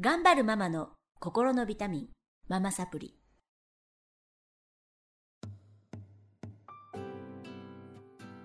[0.00, 0.88] 頑張るママの
[1.20, 2.08] 心のビタミン、
[2.48, 3.14] ママサプリ。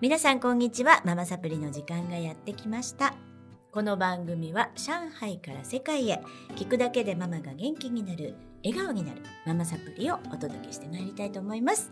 [0.02, 1.00] 皆さんこんにちは。
[1.06, 3.14] ママサプリの時間がやってきました。
[3.72, 6.20] この番組は上海から世界へ
[6.56, 11.90] 聞くだけでママが元気になる、笑顔になるママサプリをお届けしてまいりたいと思います。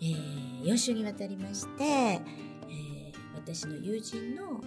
[0.00, 2.22] えー、4週にわたりまして、えー
[3.34, 4.60] 私の友人の、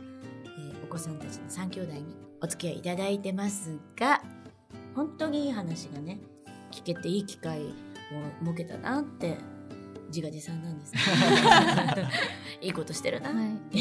[0.43, 4.21] えーお子さんたちの3兄弟にお付き合いいただいてますが、
[4.95, 6.19] 本当にいい話がね、
[6.71, 7.71] 聞けていい機会を
[8.43, 9.37] 設けたなって、
[10.07, 10.99] 自画自賛なんですけ
[12.01, 12.07] ど
[12.65, 13.33] いいことしてるなっ
[13.69, 13.77] て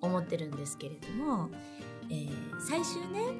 [0.00, 1.50] 思ってるんですけれども、
[2.08, 3.34] えー最終ね、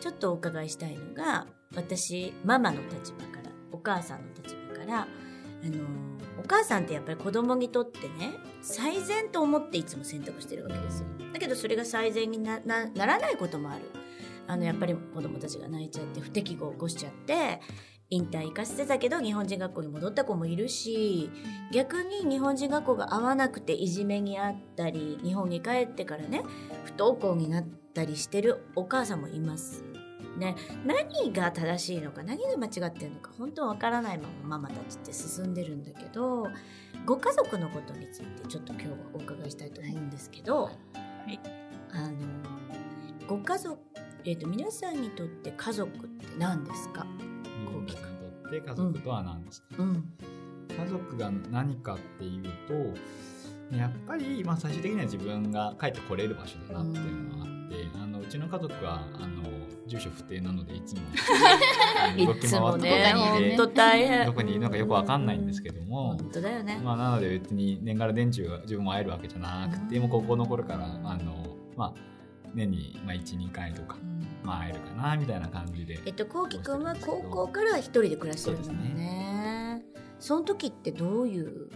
[0.00, 5.06] ちょっとお伺いしたいのが、私、ママの立場から、お母さんの立場から、あ
[5.66, 6.07] のーお
[6.48, 11.06] 母さんってやっぱり子供にとってね、最善と思っていつも選択してるわけですよ。
[11.32, 13.82] だけどそれが最善にななならないこともある。
[14.46, 17.60] あの、やっぱり子供たちが泣いちゃって、不適合を起こしちゃって、
[18.10, 21.30] 引退行かせてたけど日本人学校に戻った子もいるし、
[21.72, 26.42] 逆に日本人学校が合わなくていじめにあったり、日本に帰ってからね、
[26.84, 27.64] 不登校になっ
[27.94, 29.84] たりしてるお母さんもいます。
[30.38, 36.46] ね、何が正しいのか何が間違ってるのか本当わからないままママたちって進んでるんだけど
[37.04, 40.70] ご家族のことについてちょっと今日はお伺いしたいと思うんですけど、
[41.26, 41.38] い。
[41.90, 42.16] あの
[43.26, 43.78] ご家族、
[44.24, 47.08] えー、と皆さんにとって家族って何ですか、と
[48.48, 50.12] って家族とは何ですか、うん。
[50.68, 59.42] 家族が何かっていうとやっぱり、まあ、最終的には自分が帰ってこれる場所だなっていうのはあって、あのうちの家族はあの
[59.88, 61.00] 住所不定なのでいつも。
[62.26, 63.56] 動き回ってねどこにいて。
[63.56, 64.26] 本当大変。
[64.26, 70.02] どこにいるのかよくわかんないんですけども、本当だよね、まあ、なので別に年がら年中は自分も会えるわけじゃなくて、うん。
[70.02, 71.94] もう高校の頃からあの、まあ、
[72.54, 74.26] 年に、まあ、12回とか、うん。
[74.46, 75.98] まあ、会えるかなみたいな感じで。
[76.06, 79.82] えっとこうきくんは高校から一人で暮らしてるんだもんね。
[80.20, 81.70] その時ってどういう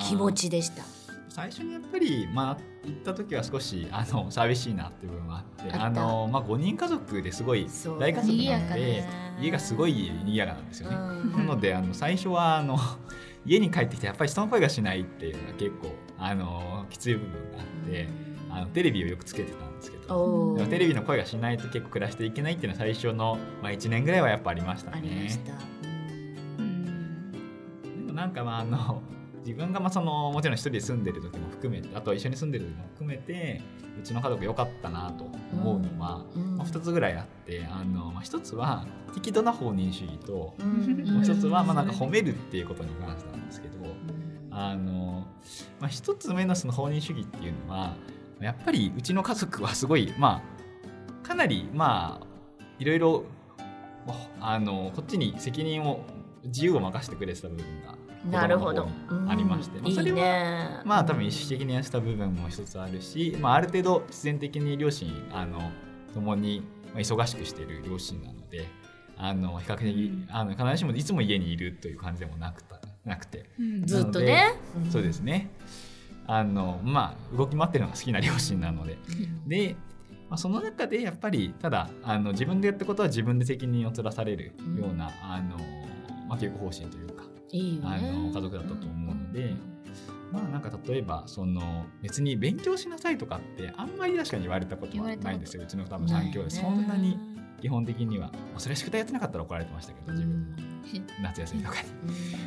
[0.00, 0.82] 気持ちでした？
[1.32, 2.56] 最初にやっぱり、まあ、
[2.86, 7.66] 行った時は少しあの寂しいなっていう部分があってあの、まあ、5人家族ですごい
[7.98, 9.04] 大家族なので
[9.40, 10.96] 家がすごい賑やかなんですよね。
[10.96, 11.32] うん。
[11.32, 12.76] なのであの最初はあの
[13.46, 18.08] 家に帰ってきてやっぱり人の声がしないっていうのが結構あのきつい部分があって
[18.50, 25.38] あのテレビをよくつけてたんですけどテレビの声がしないと結構暮らしていけないっていうのは最初の、まあ、1年ぐらいはやっぱありましたありまねし。
[25.38, 25.52] た、
[26.58, 27.32] うん。
[28.06, 29.02] でもなんかまああの
[29.44, 33.60] 自分がまあそのもちろん一人で住んでる時も含めてあとは一緒に住んでる時も含めて
[33.98, 40.66] うちの家族良かったなと思うのは、うんまあ、2つぐらいあってあの、まあ、1つは適度な放任主義と、うん
[41.12, 43.74] もう1つはまあなんかうん褒めるっていうことに関してなんですけど、
[44.50, 45.26] あの、
[45.80, 47.96] まあ、1つ目のその放任主義っていうのは
[48.40, 50.42] やっぱりうちの家族はすごいま
[51.24, 52.26] あかなりまあ
[52.78, 53.24] いろいろ
[54.40, 56.00] あのこっちに責任を
[56.44, 57.94] 自由を任せてくれてた部分が
[58.30, 58.88] なるほど。
[59.28, 60.80] ありまして、まあそれはね。
[60.84, 65.70] まあ多分意識的にやした部分も一つあるし、まあ、ある程度必然的に両親あの
[66.14, 66.62] 共に
[66.92, 68.66] まあ忙しくしている両親なので
[69.16, 73.46] あの比較的あの必ずしもいつも家にいるという感じでもなくたなくて、
[73.84, 74.54] ずっとね、
[74.90, 75.50] そうですね。
[76.26, 78.96] あのまあ動き回ってるのが好きな両親なので。
[79.46, 79.76] で、
[80.30, 85.56] まあ、その中でやっぱりただあの自分でやったことは自分で責任を取らされるような、あの
[86.26, 87.11] まあ、教育方針というか
[87.52, 89.54] いいあの家族だったと思うので、
[90.32, 95.62] まあなんか例えばその別に勉強しなさいとかってあんまり確かに言われたことはないんですよ。
[95.62, 96.50] うちの多分3兄弟。
[96.50, 97.18] そんなに
[97.60, 100.72] 基本的には、まあそれは宿題やってなかったら怒られてましたけど自分も。
[101.22, 101.76] 夏休みとか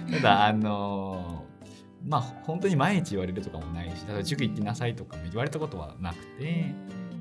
[0.08, 0.14] に。
[0.16, 1.46] ただあの
[2.08, 6.74] まあ本当に毎日言われるとかもないし例えば塾行ってなさいとかも言われたことはなくて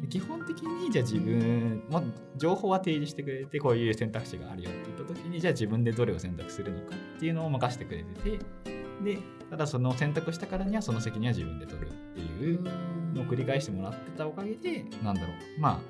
[0.07, 2.03] 基本的にじゃあ自分も
[2.37, 8.39] 情報は提示してくれてこういう選択肢があるよって言った時にじゃあ自分でどれを選択するのかっていうのを任せてくれてて
[9.03, 9.19] で
[9.51, 12.63] ただその選択したからにはその責任は自分で取るっていう
[13.15, 15.81] のを繰り返してもらってたおかげでなんだろうま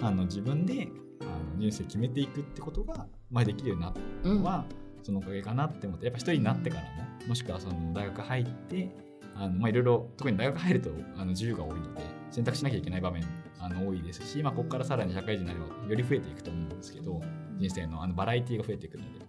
[0.00, 0.88] ああの自分で
[1.20, 4.66] あの人生決めていくってことが、まあ、できるようになったのは、
[5.02, 8.90] そのおかげかなって思ってやっぱ一人になってからももしくはその大学入って
[9.34, 12.02] あの、まあ、いろいろ特に大学入るとあの自由が多いので
[12.34, 13.22] 選択しなきゃいけない場面
[13.60, 17.20] あの多いですし、まあ、ここからさらに社会人になればより増えていくと思うんですけど
[17.56, 19.24] 人生のあのバラエティーが増えていくので、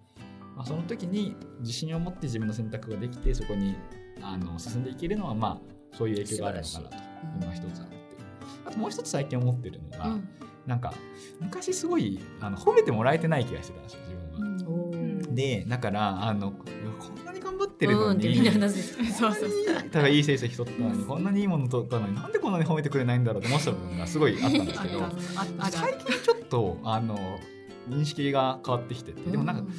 [0.56, 3.76] まあ、その時に自信を持って自分の選択ができてそこに
[4.24, 6.96] あの進んでいけるのはまあそういう影響があるのかなと。
[6.96, 7.00] い
[7.38, 7.96] うのが一つあって。
[8.66, 10.30] あともう一つ最近思ってるのが、うん。
[10.66, 10.94] なんか
[11.40, 15.36] 昔すごいあの褒めてもらえてない気がしてたんですよ自分は。
[15.36, 16.54] でだからあの
[17.56, 19.50] 頑張ってるのうんってに、みんな話す そうそう
[19.92, 25.04] ただいい成績取ったのにこんなにいいもの取ったのになんでこんなに褒めてくれないんだろうと思ってた部分がすごいあったんですけど
[25.72, 27.40] 最近ちょっとあの
[27.90, 29.72] 認識が変わってきててでもなんか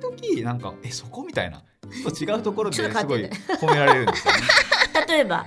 [0.00, 3.24] 時々なんかえそこみたいなちょっと違うところですごい
[3.60, 4.40] 褒められるんですよね。
[5.08, 5.46] 例えば。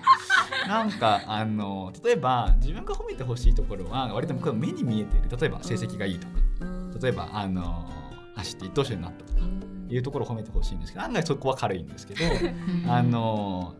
[0.67, 6.33] なんかあの例えば自分が褒めてほしいところは割と目に見えている例えば成績がいいとか、
[7.01, 7.87] 例えばあの
[8.35, 12.21] 走って一等賞になったとかいうところを褒めてほしいんですけど案外そこは軽いんですけど
[12.87, 13.75] あの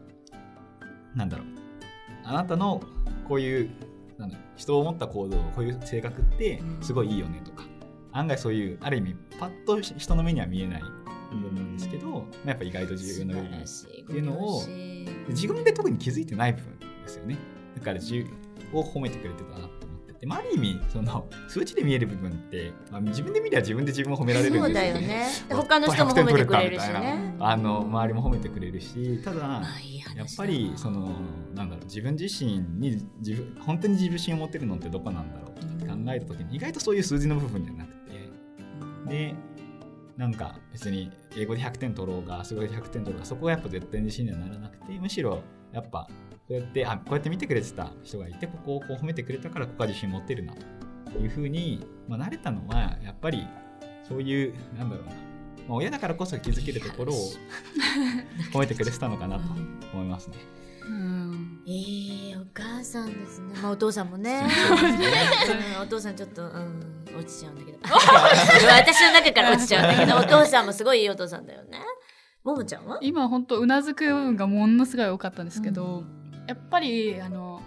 [1.16, 1.48] なんだろう。
[2.28, 2.82] あなたの
[3.28, 3.70] こういう
[4.18, 7.66] なんだ人を思った行動こういう性格ってすごいいいよねとか、
[8.12, 10.82] 案外そういうある意味パッと人の目には見えない
[11.32, 13.64] 部分なんですけど、やっぱ意外と重要な部分っ
[14.08, 14.64] ていうのを
[15.30, 17.38] 自分で特に気づいてない部分ですよね。
[17.76, 18.26] だから自
[18.74, 19.85] を褒めてくれてたなと
[20.26, 25.64] 思ってて、まあ、ある意味その数値で見える部分って、まあ、自分で見りゃ自分で自分を褒められるんですよ、ね、そうだよね。
[25.68, 27.36] 他の人も褒めてくれるしね。
[27.40, 29.64] あの周りも褒めてくれるしただ
[30.16, 31.10] やっぱりその
[31.54, 37.96] なんだろう自分自身に自分本当に自信を持ってるのってどこなんだろうって考えた時に意外とそういう数字の部分じゃなくて。
[39.08, 39.36] で
[40.18, 45.42] なんか別に英語で100点取ろうが数学で100点取ろうがそこはやっぱ絶対自信にはならなくてむしろ
[45.74, 50.54] やっぱこうやってあこうやって見てくれてた人がいてここをこう褒めてくれたからここは自信持ってるな
[51.12, 53.46] というふうに、まあ、慣れたのはやっぱり
[54.08, 55.18] そういうなんだろうな、ま
[55.70, 57.18] あ、親だからこそ気づけるところを
[58.54, 59.44] 褒めてくれてたのかなと
[59.94, 60.38] 思いますね。
[60.88, 63.56] うんえー、お母さんですね。
[63.62, 64.44] まあ、お父さんもね。
[65.82, 67.80] お父さんちょっと、うん、落ちちゃうんだけど。
[67.84, 71.80] 私の中から落ちちゃうんだけど、お父さんもすごいいいお父さんだよね。
[72.44, 73.00] ももちゃんは？
[73.02, 77.60] 今本当うなずく部分がものすごい多かったんですけど、うん、やっぱりあの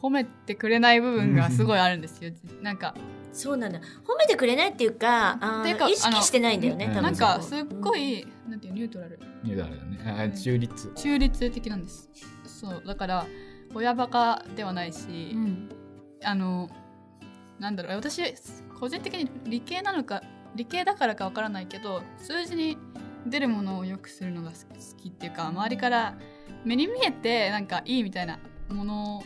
[0.00, 2.30] 褒めてくれない部分がすごいあるんですよ。
[2.62, 2.94] なんか
[3.32, 3.80] そうなんだ。
[3.80, 9.18] 褒めてくれないっていうかあいうか意識してないんだよねなんかすっごい、うん、なんていうニュートラル。
[9.42, 9.84] ニュートラルだ
[10.26, 10.32] ね。
[10.38, 10.92] 中立。
[10.94, 12.08] 中立的なんです。
[12.46, 13.26] そうだから
[13.74, 15.68] 親バカではないし、うん、
[16.22, 16.68] あの
[17.58, 17.96] なんだろう。
[17.96, 18.22] 私
[18.78, 20.22] 個人的に理系なのか
[20.54, 22.76] 理系だからかわからないけど数字に
[23.26, 24.56] 出るものをよくするのが好
[24.96, 26.18] きっていうか周りから
[26.64, 29.22] 目に見えてなんかいいみたいなもの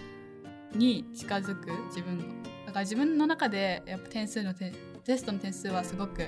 [0.74, 2.24] に近づく自分の。
[2.66, 4.72] だから自分の中でやっぱ点数のテ
[5.06, 6.26] ストの点数はすごく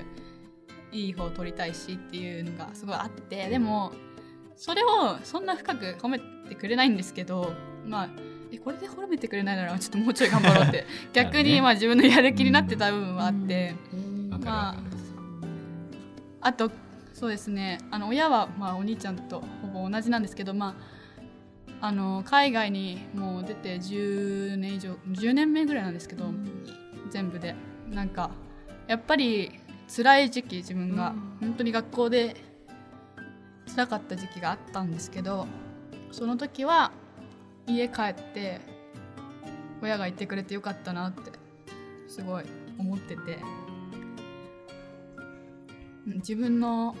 [0.91, 3.91] いい方を取りたいしっていうのがすごいあってでも
[4.55, 7.53] それをそんな深く褒めてくれないんですけど
[7.85, 8.09] まあ
[8.51, 10.85] えこれで褒めてくれないならちょっともうちょい頑張ろうって。
[11.13, 13.75] 逆にまあ自分のやる気になってた部分はあって、
[14.29, 14.75] まあ
[16.41, 16.71] あと
[17.13, 17.79] そうですね。
[17.91, 20.75] あの親はまあお兄ちゃんとほぼ同じなんですけどま
[21.79, 26.25] ああの海外にもう出て10年以上10年目ぐらいなんですけど、
[27.09, 27.55] 全部で。
[27.89, 28.31] なんか
[28.87, 29.51] やっぱり
[29.93, 32.37] 辛い時期自分が、本当に学校で
[33.75, 35.47] 辛かった時期があったんですけど
[36.11, 36.91] その時は
[37.75, 38.59] 家帰って
[39.81, 41.31] 親が言ってくれてよかったなって
[42.07, 42.43] すごい
[42.77, 43.39] 思ってて。
[46.05, 46.95] 自分の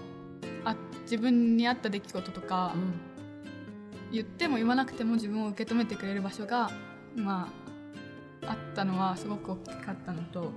[0.63, 2.93] あ自分に合った出来事とか、うん、
[4.11, 6.69] 言っても言わなくても自分を受け止めてくれる場所が
[7.15, 7.51] ま
[8.43, 10.51] ああったのはすごく大きかったのと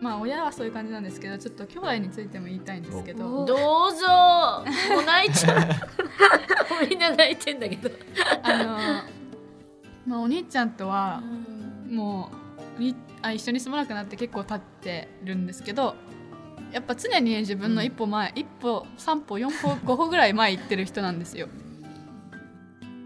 [0.00, 3.44] まあ親はそういう感じなんですけどちょっと兄弟についても言いたいんですけど。
[3.44, 3.54] ど
[3.88, 4.06] うぞ。
[4.90, 5.66] もう泣いちゃう。
[6.88, 7.90] みんな泣いてんだけど。
[8.42, 8.78] あの、
[10.06, 11.22] まあ、お兄ちゃんとは
[11.88, 12.46] もう
[13.22, 15.96] あ一緒に住まなくなって結構経ってるんですけど
[16.72, 21.48] やっぱ常に自分の一歩前、うん、一歩三歩四歩五歩ぐらい前行ってる人なんですよ。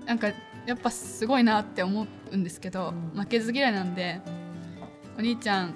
[0.06, 0.32] なんか
[0.66, 4.20] やっぱすごいなって思うんですけど、負けず嫌いなんで
[5.16, 5.74] お兄ちゃん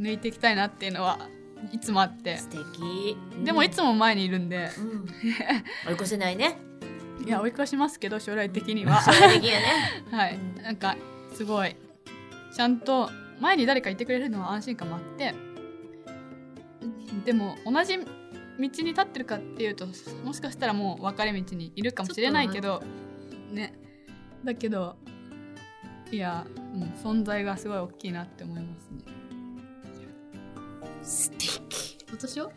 [0.00, 1.28] 抜いていきたいなっていうのは
[1.72, 2.38] いつもあって。
[2.38, 5.06] 素敵、うん、でもいつも前にいるんで、うん、
[5.88, 6.58] 追い越せないね。
[7.24, 9.02] いや追い越しますけど将来的には。
[9.02, 9.66] 将来的にはね。
[10.10, 10.38] はい。
[10.62, 10.96] なんか
[11.34, 11.76] すごい。
[12.54, 15.34] ちゃんと前に誰かいてくれるのは安心感もあって。
[17.24, 18.04] でも同じ道
[18.58, 19.86] に立ってるかっていうと
[20.24, 22.82] もしかしたらもう分かれ道にいるかもしれないけど
[23.52, 23.74] ね。
[24.42, 24.96] だけど
[26.10, 29.19] いや、うん、存在がすごい大きいなって思いますね
[31.02, 31.98] 素敵。
[32.12, 32.50] 私は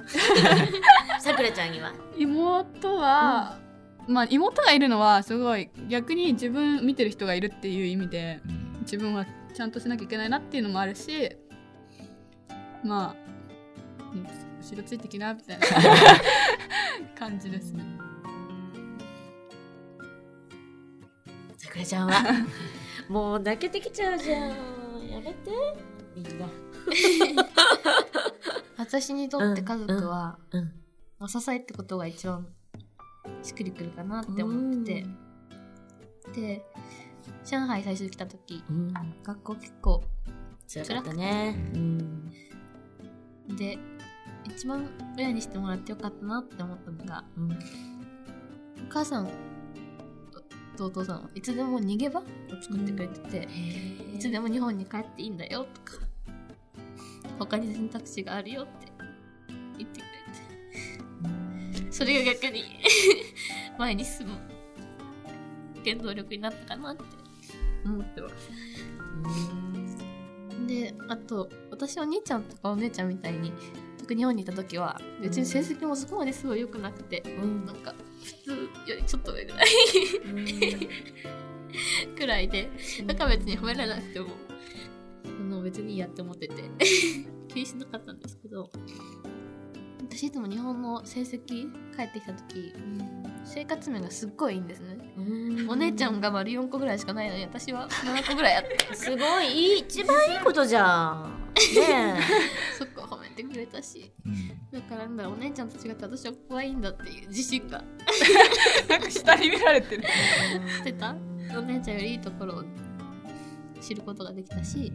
[1.20, 1.94] さくらちゃんには？
[2.18, 3.60] 妹は、
[4.08, 11.38] うん、まあ妹がいるのはすごい逆に自分見てる人がいるっていう意味で、うん、自分はちゃんとしなきゃいけないなっていうのもあるし
[12.84, 13.16] まあ、
[14.12, 15.66] うん、後ろついてきなみたいな
[17.18, 17.84] 感じですね。
[21.58, 22.24] さくらちゃんは？
[23.08, 24.50] もう泣けてきちゃうじゃん。
[25.10, 25.52] やめて。
[26.16, 26.48] みんな
[28.94, 30.72] 私にとって家族は、うんうん
[31.18, 32.48] まあ、支えってことが一番
[33.42, 35.04] しっくりくるかなって思って
[36.32, 36.66] て、で
[37.44, 38.64] 上海最初来た時、
[39.24, 40.04] 学校結構
[40.68, 41.56] 辛かったね。
[41.74, 42.32] うん。
[43.58, 43.80] で、
[44.44, 47.56] 一番親にしてもらってよかったなって思ったのが、うん、お
[48.90, 49.30] 母さん
[50.78, 52.24] とお父さんはいつでも逃げ場を
[52.62, 53.48] 作ってくれてて、
[54.10, 56.13] うん、いつでも日本に帰っていいんだよとか
[57.46, 58.88] 他に選択肢があるよって
[59.78, 60.04] 言ってく
[61.74, 62.64] れて、それが逆に
[63.78, 64.34] 前に進む
[65.84, 67.24] 原動力になったかなって。
[67.86, 68.36] 思ってます。
[70.68, 73.52] であと私お兄ちゃんとかお姉ちゃんみたいに
[73.98, 78.52] 特に日本にいた時は別に成績もそこまですごい良くなくて、うん、なんか普通
[78.92, 79.68] よりちょっと上ぐらい
[82.16, 82.70] くらいで
[83.06, 84.28] だから別に褒められなくても
[85.74, 86.54] 別にいいやって思ってて。
[87.50, 88.70] 気にしなかったんですけど。
[90.02, 92.74] 私いつも日本の成績帰ってきた時、
[93.44, 94.98] 生活面がすっごいいいんですね。
[95.68, 98.78] お姉ちゃんが丸4個ぐらいしかないのに私は7個ぐらいあって。
[98.94, 101.34] すごいいい一番いいことじゃん。
[101.76, 102.20] ね
[102.78, 107.84] そこ褒めてくれたし、うん、だからなんだお姉ちゃんと違って私は怖いんだっていう自信が。
[108.88, 110.04] なんか下に見られてる。
[110.04, 111.16] してた？
[111.58, 112.64] お姉ちゃんよりいいところを
[113.84, 114.92] 知ることができたし、ね、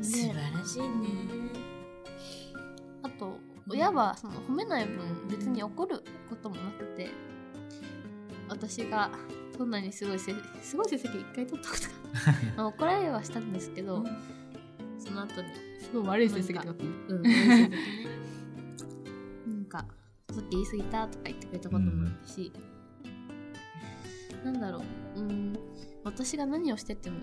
[0.00, 1.08] 素晴らしいね。
[3.02, 3.38] あと
[3.68, 7.08] 親はその褒めない分別に怒ることもなくて
[8.48, 9.10] 私が
[9.56, 11.76] そんなにすごいせすごい成績一回取ったこ
[12.56, 14.04] とが 怒られはしたんですけど、
[14.98, 15.48] その後に
[15.80, 17.22] すごい悪い成績ってことうん
[19.46, 19.84] なんか
[20.32, 22.52] ちょっと言い過ぎたとか言ってくれたこともあるし、
[24.44, 24.82] うん、なんだろ
[25.16, 25.58] ううん
[26.04, 27.18] 私が何をしてても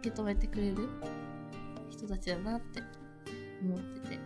[0.00, 0.88] 受け止めてくれる
[2.00, 2.82] 人たちだなって
[3.62, 4.18] 思ってて。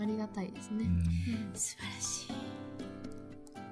[0.00, 2.32] ありがたいですね、うん、素晴らしい。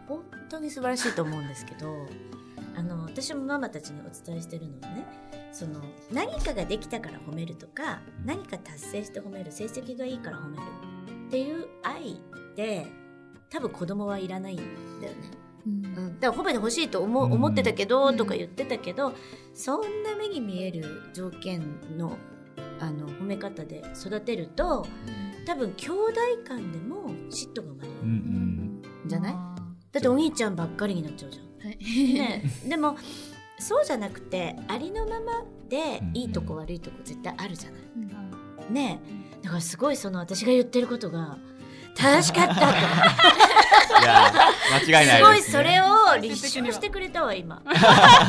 [0.08, 2.08] 本当に素晴らしいと思うんですけど
[2.76, 5.04] あの私もママたちにお伝えしてるのはね
[5.52, 5.80] その
[6.12, 10.62] 何かができたから褒めるとか何か達成して褒める成績がいいから褒める
[11.26, 12.20] っていう愛
[12.54, 12.86] で
[13.50, 14.58] 多分子供はいらないん
[15.00, 15.30] だよね。
[15.66, 19.12] うん、だから褒めてほしいと思思ってたけど、とか言ってたけど、
[19.52, 21.60] そんな目に見える条件
[21.96, 22.16] の
[22.78, 24.86] あの褒め方で育てると、
[25.46, 29.32] 多分兄弟間でも嫉妬が生まれる、うんうん、じゃない？
[29.92, 31.68] だってお兄ちゃんばっかりになっちゃうじゃん。
[31.68, 32.96] はい、ね、でも
[33.58, 37.80] そうじゃなくてありのままでいいとこ悪いとこ絶対あるじゃない？
[38.68, 39.00] うん、ね。
[39.42, 41.38] だからすごいその私が言ってることが
[41.96, 42.60] 正しかったと。
[43.98, 44.30] いや
[44.86, 47.62] 間違いない、ね、すごいそれを立証してくれたわ今。
[47.66, 47.74] い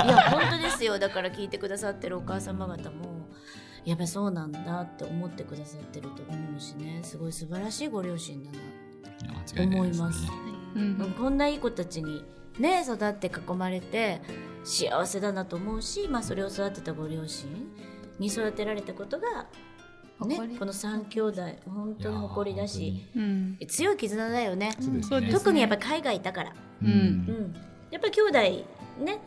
[0.08, 0.98] や本当ですよ。
[0.98, 3.28] だから聞いてくださってるお母様方も
[3.86, 7.02] やっぱそうなんだって思ってくださってると思うしね。
[7.04, 8.58] すごい素晴らしいご両親だな。
[9.56, 10.30] と思います、ね
[10.76, 12.24] うん、こんないい子たちに
[12.60, 14.22] ね育って囲まれて
[14.64, 17.48] 幸せだなと思うし、まあ、それを育てたご両親
[18.20, 19.48] に育てられたことが
[20.26, 27.56] ね、この3兄弟本当に誇りだし、うん、強い絆だよね、ね、特にやっぱり海外いたから、うん、うん、
[27.92, 28.40] やっぱり兄弟
[29.06, 29.20] ね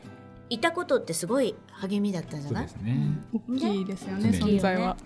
[0.49, 2.67] いたことってすごい励みだったんじゃない？
[2.83, 3.19] ね。
[3.33, 4.97] 大きいですよね存在は。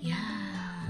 [0.00, 0.16] いや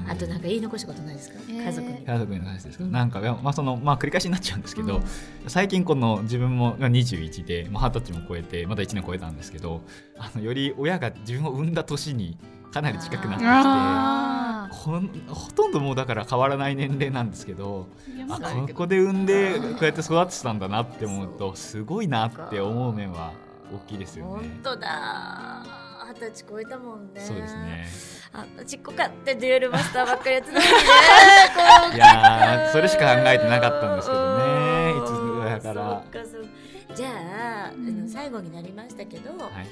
[0.09, 2.05] あとなんか言い残したことないですか、家族に。
[2.05, 5.03] 家族にの話ですか、うん、なんか、まあそのまあ、繰り返しになっちゃうんですけど、うん、
[5.49, 9.83] 最近この自分も21で二十歳も超えてまだ1年超えたんですけど
[10.17, 12.39] あのより親が自分を産んだ年に
[12.73, 15.01] かなり近くなってきてほ
[15.35, 17.87] ほとんどもうだから変わらない年齢なんですけど
[18.31, 23.33] あここで産んでこうやって育てたんだなって思うとすごいなって思う面は
[23.73, 24.31] 大きいですよね。
[24.31, 25.63] 本当だ
[26.09, 27.21] 二十歳超えたもんね。
[27.21, 27.87] そうですね。
[28.33, 30.61] あんなちっこかってデュエルマスターばっかりやってたの
[31.89, 31.97] にね。
[31.97, 34.68] いやそれしか考えてなかったんですけどね。
[35.59, 36.97] いつぐらいから。
[36.97, 37.09] じゃ
[37.69, 39.67] あ、うん、最後になりましたけど、はい。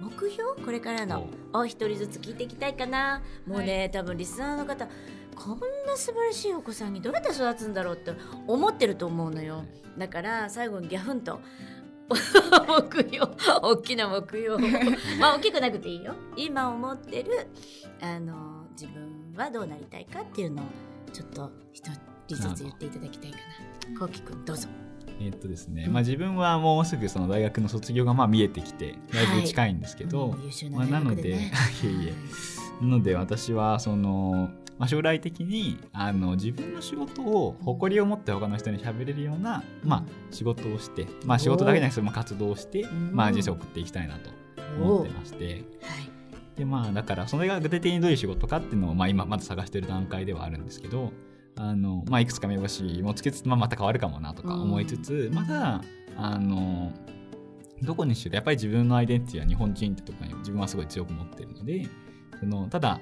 [0.00, 0.64] 目標？
[0.64, 3.22] これからのお一人ずつ聞いていきたいかな。
[3.46, 4.88] もうね、はい、多分リスナーの方
[5.36, 8.12] こんな素晴らしいお子さんにどうやって育つんだろうって
[8.46, 9.64] 思ってると思うのよ。
[9.98, 11.40] だから最後にギャフンと
[12.08, 13.26] 目標
[13.62, 14.56] 大きな目標
[15.20, 16.14] まあ大きくなくていいよ。
[16.36, 17.48] 今思ってる
[18.00, 20.66] あの自分はどうなりたいかっていうのを
[21.12, 21.84] ちょっと一
[22.28, 23.36] 人ずつ言っていただきたいか
[23.92, 23.98] な。
[23.98, 24.68] こうきくんどうぞ
[25.20, 31.42] えっとですね、まあ、自分はもうすぐその大学の卒業がまあ見えてきてだいぶ近いんですけど、はい、まあ、なので いえい
[32.08, 32.14] え。
[32.80, 44.30] なので私はその、まあ、将来的にあの自分の仕事を誇りを持って他の人に喋れるような、まあ、仕事をして、まあ、仕事だけじゃなくて活動をして、まあ、人生を送っていきたいなと
[44.78, 45.64] 思ってまして。
[46.56, 51.12] でまあだからそれが具体的にどういう仕事かっていうのを、まあ、今まず探してる段階ではあるんですけど
[51.56, 55.82] あの、まあ、いくつか目星もつけつつ、まあ、また変わるかもなとか思いつつ、まだ、
[56.16, 56.92] あの、
[57.82, 61.86] どこにしろやっぱり自分のアイデンティティは日本人ってところに自分はすごい強く持ってるので
[62.40, 63.00] そのただ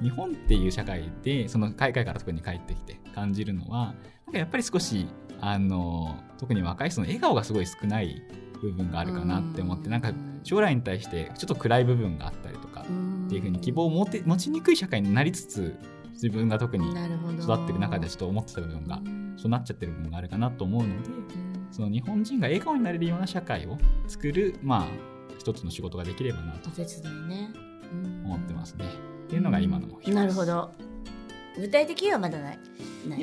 [0.00, 3.94] 日本っていう社会でその海外から特に帰ってきて感じるのは
[4.26, 5.08] なんかやっぱり少し
[5.40, 8.22] あの特に若い人の笑顔がすごい少ない
[8.60, 15.76] 部分があるかなって思ってなんか将来に対してちょっと暗い部分があったりとかっていうふうに希望を持て持ちにくい社会になりつつ
[16.20, 19.00] 自分が特に育ってる中でちょっと思ってた部分が
[19.36, 21.08] そうなっちゃってる部分があるかなと思うので
[21.70, 24.86] その日本人が笑顔になれるような社会を作るまあ
[25.38, 26.70] 一つの仕事ができればなと
[28.24, 28.84] 思ってますね。
[29.26, 30.70] っていうのが今の目標なるほど。
[31.56, 32.58] 具体的にはまだない？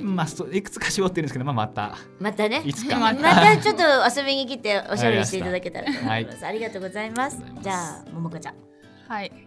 [0.02, 1.98] まあ、いくつか絞ってるんですけど、まあ、また。
[2.20, 2.62] またね。
[2.66, 3.00] いつか。
[3.00, 3.84] またちょっと
[4.20, 7.42] 遊びに来ておしゃべりしていただけたらと思います、 はい、ありがとうございます。
[7.62, 8.56] じゃあ桃子ちゃん。
[9.08, 9.45] はい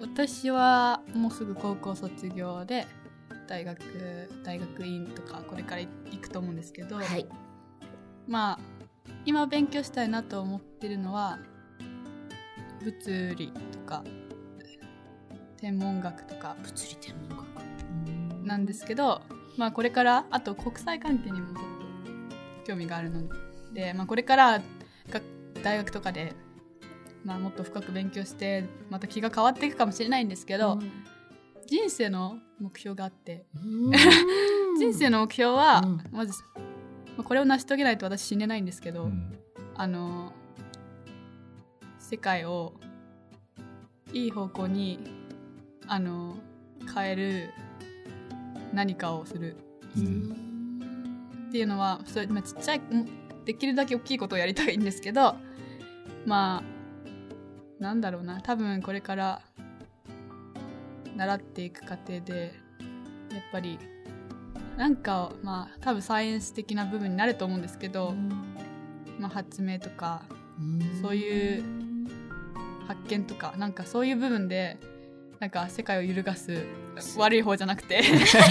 [0.00, 2.86] 私はもうすぐ高校卒業で
[3.46, 7.26] 大学大学院とかこれから行くと思うんですけど、はい、
[8.26, 8.58] まあ
[9.24, 11.38] 今勉強したいなと思ってるのは
[12.82, 14.04] 物理とか
[15.64, 16.56] 天文学とか。
[16.62, 18.46] 物理天文学。
[18.46, 19.22] なんですけど、
[19.56, 21.64] まあ、これからあと国際関係にもちょっ
[22.60, 23.22] と興味があるの
[23.72, 24.60] で、まあ、これから
[25.62, 26.34] 大学とかで、
[27.24, 30.92] まあ、もっと深く勉強してまた気が変わっていくかもしれないんですけど、うん、
[31.66, 33.46] 人生の目標があって。
[34.78, 36.32] 人生の目標は、うん、まず、
[37.16, 39.38] まあ、これを成し遂げないと私死ねないんですけど、うん、
[39.76, 40.32] あの
[41.98, 42.74] 世界を
[44.12, 44.98] いい方向に
[45.86, 46.36] あの
[46.94, 47.50] 変える
[48.72, 49.56] 何かをする、
[49.96, 52.80] うん、っていうのはそれ、まあ、ちっちゃい
[53.44, 55.36] できるだけ大きいことをやりたいんですけど
[56.26, 56.73] まあ
[57.84, 58.40] なんだろうな。
[58.40, 59.42] 多分これから
[61.14, 62.54] 習っていく過程で
[63.30, 63.78] やっぱり
[64.78, 68.14] なんかまあ多分サイエンス的な部分になると思うんですけど、
[69.20, 70.22] まあ、発明とか
[71.02, 71.64] そういう
[72.88, 74.78] 発見とかなんかそういう部分で
[75.38, 76.64] なんか世界を揺るがす
[77.18, 78.00] 悪い方じゃなくて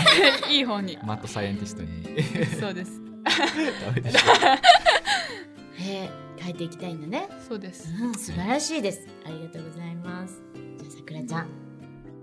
[0.52, 1.00] いい方に。
[1.04, 2.04] マットサイエンティストに。
[2.60, 3.02] そうです。
[5.80, 7.30] へ え変えていきたいんだね。
[7.48, 9.08] そうです、うん、素晴らしいです。
[9.26, 10.42] ありがとうございます。
[10.78, 11.48] じゃあさくらちゃん。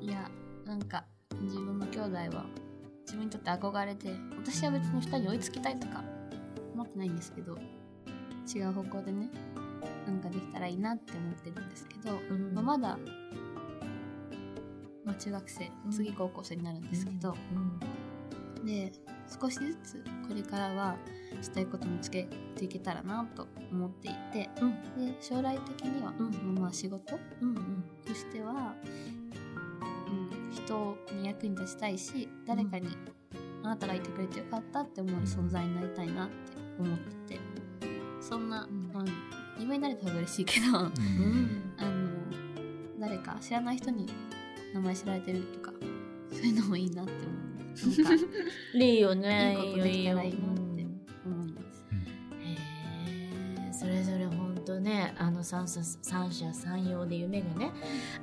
[0.03, 0.31] いや
[0.67, 1.05] なんか
[1.41, 2.45] 自分の兄弟は
[3.07, 6.05] 自分にとって憧れて私は別に2人に追いつきたいとか
[6.75, 7.57] 思ってないんですけど
[8.55, 9.31] 違う方向でね
[10.07, 12.99] なんかできたらいいなって思ってるんですけど、うん、まあ、まだ
[15.03, 17.35] まあ、中学生次高校生になるんですけど、
[18.65, 18.93] で
[19.41, 20.97] 少しずつこれからは
[21.41, 27.19] したいこと見つけていけたらなと思っていて、うん、で将来的にはそのまあ仕事？
[28.07, 28.75] としては、
[30.09, 32.89] うん、人に役に立ちたいし誰かに
[33.63, 36.35] あなたがいてくれてよかったって思う存在になりたいなって
[36.79, 37.41] 思ってて。
[38.21, 38.93] そんな、うん、
[39.59, 42.11] 夢になれた方が嬉しいけど、うん、あの
[43.01, 44.07] 誰か知らない人に
[44.75, 45.73] 名前知られてるとか
[46.31, 47.30] そういうのもいいなって思
[48.75, 50.87] いいよねいいことできたらいいなって。
[51.25, 51.87] 思います、
[52.41, 52.57] へ
[53.69, 57.71] えそれぞれ本当ねあの三者三者三様で夢がね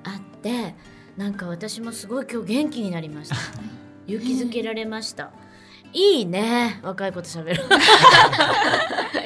[0.03, 0.75] あって
[1.15, 3.36] なんか私もすごい今日元気になりました。
[4.07, 5.33] 勇気づけられました、
[5.93, 7.63] いいね若い子と喋る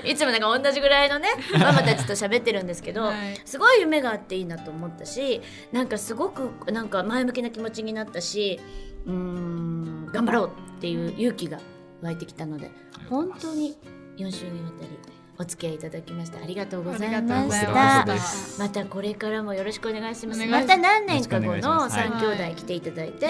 [0.09, 1.27] いつもなんか同じぐらいのね
[1.59, 8.59] ママたちと喋ってるんですけど、はい、すごい夢があっていいなと思ったしなんかすごくなんか前向きな気持ちになったし
[9.05, 9.80] うん
[10.11, 11.59] 頑張ろうっていう勇気が
[12.01, 12.71] 湧いてきたので
[13.09, 13.77] 本当に
[14.17, 14.89] 4週にわたり
[15.41, 18.63] お付き合いいただきましてありがとうございました。
[18.63, 18.85] また。
[18.85, 20.45] これからもよろしくお願いします。
[20.45, 23.27] また何年か後の三兄弟来ていただいて、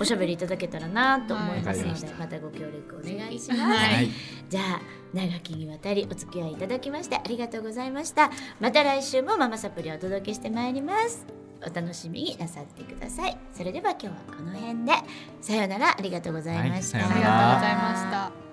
[0.00, 0.36] おしゃべりい。
[0.36, 1.62] ただけたらなと思い。
[1.62, 3.38] ますので、またご協力お願い。
[3.38, 4.10] します、はい、
[4.48, 4.80] じゃあ
[5.14, 6.52] 長きにわたりお付き合い。
[6.54, 6.56] い。
[6.56, 7.92] ただきましてありがとうござい。
[7.92, 10.72] ましたまた来週もママサプリをお届けしてまい。
[10.72, 13.36] りますお楽しみになさってください。
[13.52, 14.92] それでは今日はこの辺で。
[15.40, 15.96] さようなら。
[15.96, 18.51] ありがとうございました、はい、ありがとうございました